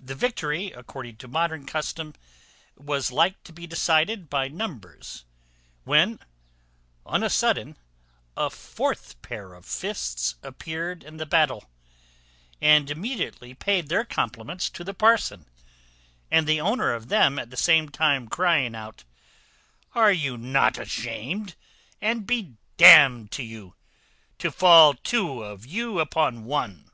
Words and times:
The 0.00 0.14
victory, 0.14 0.68
according 0.72 1.18
to 1.18 1.28
modern 1.28 1.66
custom, 1.66 2.14
was 2.78 3.12
like 3.12 3.42
to 3.44 3.52
be 3.52 3.66
decided 3.66 4.30
by 4.30 4.48
numbers, 4.48 5.26
when, 5.84 6.20
on 7.04 7.22
a 7.22 7.28
sudden, 7.28 7.76
a 8.38 8.48
fourth 8.48 9.20
pair 9.20 9.52
of 9.52 9.66
fists 9.66 10.36
appeared 10.42 11.04
in 11.04 11.18
the 11.18 11.26
battle, 11.26 11.68
and 12.58 12.90
immediately 12.90 13.52
paid 13.52 13.90
their 13.90 14.02
compliments 14.06 14.70
to 14.70 14.82
the 14.82 14.94
parson; 14.94 15.44
and 16.30 16.46
the 16.46 16.62
owner 16.62 16.94
of 16.94 17.10
them 17.10 17.38
at 17.38 17.50
the 17.50 17.56
same 17.58 17.90
time 17.90 18.28
crying 18.28 18.74
out, 18.74 19.04
"Are 19.94 20.14
not 20.14 20.76
you 20.78 20.82
ashamed, 20.82 21.54
and 22.00 22.26
be 22.26 22.54
d 22.78 22.96
n'd 22.98 23.30
to 23.32 23.42
you, 23.42 23.74
to 24.38 24.50
fall 24.50 24.94
two 24.94 25.42
of 25.42 25.66
you 25.66 26.00
upon 26.00 26.44
one?" 26.46 26.90